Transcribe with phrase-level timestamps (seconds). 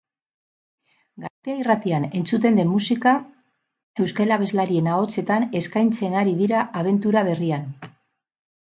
[1.25, 3.13] Gaztea irratian entzuten den musika
[4.07, 7.73] euskal abeslarien ahotsetan eskaintzen ari dira abentura berrian.